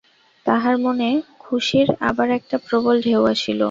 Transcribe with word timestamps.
তাহার 0.45 0.75
মনে 0.77 1.09
খুশির 1.39 1.87
আবার 2.01 2.27
একটা 2.29 2.57
প্রবল 2.67 2.95
ঢেউ 3.01 3.21
আসিল। 3.25 3.59